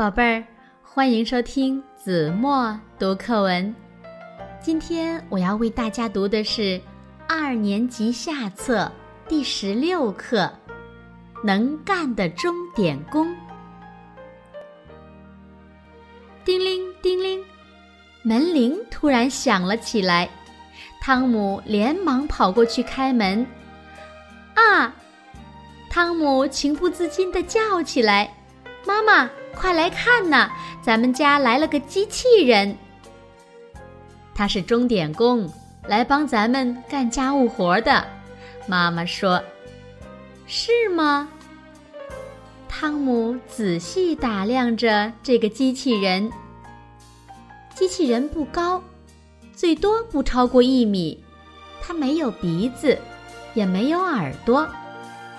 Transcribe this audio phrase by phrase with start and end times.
[0.00, 0.42] 宝贝儿，
[0.82, 3.74] 欢迎收听子墨读课文。
[4.58, 6.80] 今天我要为大家读的是
[7.28, 8.90] 二年级下册
[9.28, 10.50] 第十六课
[11.44, 13.28] 《能干的钟点工》。
[16.46, 17.44] 叮铃叮铃，
[18.22, 20.26] 门铃突然响了起来。
[20.98, 23.46] 汤姆连忙跑过去开门。
[24.54, 24.94] 啊！
[25.90, 28.32] 汤姆情不自禁地叫起来
[28.86, 30.50] ：“妈妈，快来看呐！
[30.82, 32.76] 咱们家来了个机器人。
[34.34, 35.48] 他是钟点工，
[35.86, 38.06] 来帮咱们干家务活的。”
[38.66, 39.42] 妈妈说
[40.46, 41.28] ：“是吗？”
[42.68, 46.30] 汤姆仔细打量着这个机器人。
[47.74, 48.82] 机器人不高。
[49.52, 51.22] 最多不超过一米，
[51.82, 52.98] 它没有鼻子，
[53.52, 54.66] 也没有耳朵，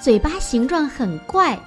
[0.00, 1.58] 嘴巴形状很怪，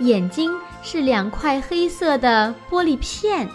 [0.00, 3.48] 眼睛是两块黑色的玻璃片，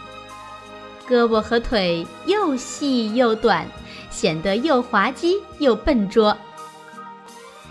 [1.08, 3.68] 胳膊和腿又细又短，
[4.10, 6.38] 显得又滑稽又笨拙。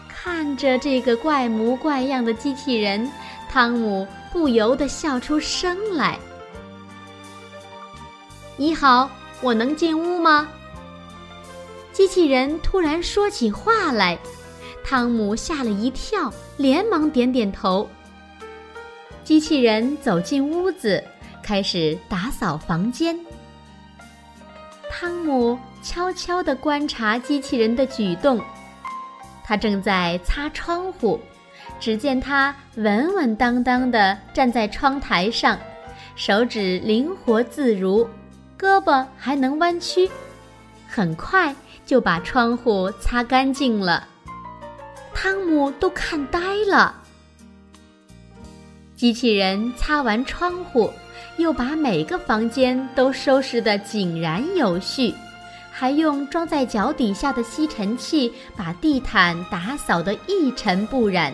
[0.08, 3.10] 看着这个怪模怪样的机器人，
[3.50, 6.18] 汤姆不由得笑出声来。
[8.56, 9.10] 你好。
[9.40, 10.48] 我能进屋吗？
[11.92, 14.18] 机器人突然说起话来，
[14.82, 17.86] 汤姆吓了一跳，连忙点点头。
[19.24, 21.02] 机器人走进屋子，
[21.42, 23.18] 开始打扫房间。
[24.90, 28.40] 汤姆悄悄地观察机器人的举动，
[29.42, 31.18] 他正在擦窗户。
[31.80, 35.58] 只见他稳稳当当地站在窗台上，
[36.14, 38.08] 手指灵活自如。
[38.58, 40.08] 胳膊还能弯曲，
[40.86, 44.06] 很快就把窗户擦干净了。
[45.12, 47.02] 汤姆都看呆了。
[49.04, 50.90] 机器人擦完窗户，
[51.36, 55.12] 又把每个房间都收拾得井然有序，
[55.70, 61.30] 还用装在脚底下的吸尘器把地毯打扫得一尘不染。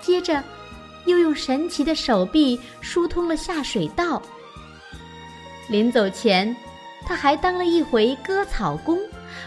[0.00, 0.42] 接着，
[1.04, 4.20] 又用神奇的手臂疏通了下水道。
[5.68, 6.56] 临走前，
[7.06, 8.98] 他还当了一回割草工，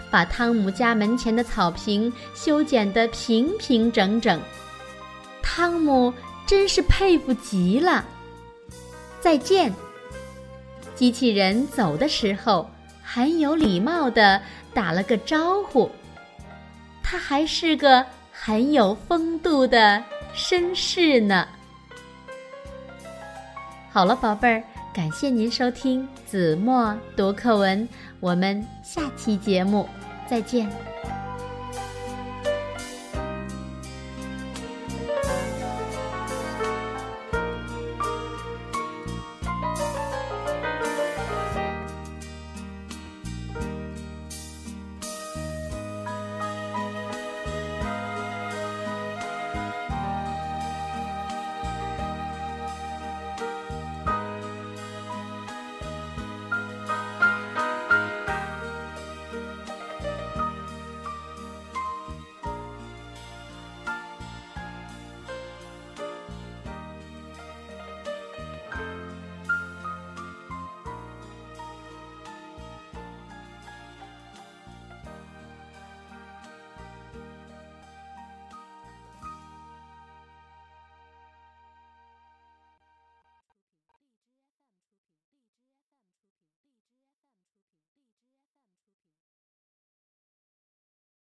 [0.10, 4.40] 把汤姆家门前的草坪修剪得平平整整。
[5.42, 6.14] 汤姆
[6.50, 8.04] 真是佩服极了。
[9.22, 9.72] 再见。
[10.96, 12.68] 机器人走的时候
[13.04, 14.42] 很有礼貌地
[14.74, 15.88] 打了个招呼。
[17.04, 20.04] 他还是个很有风度的
[20.36, 21.48] 绅士呢。
[23.92, 24.64] 好了，宝贝儿。
[24.92, 27.88] 感谢您收听子墨读课文，
[28.20, 29.88] 我们下期节目
[30.28, 30.68] 再见。